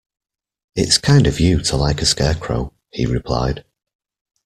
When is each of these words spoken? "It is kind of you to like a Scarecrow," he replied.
"It 0.73 0.87
is 0.87 0.97
kind 0.97 1.27
of 1.27 1.39
you 1.39 1.59
to 1.61 1.77
like 1.77 2.01
a 2.01 2.07
Scarecrow," 2.07 2.73
he 2.91 3.05
replied. 3.05 3.63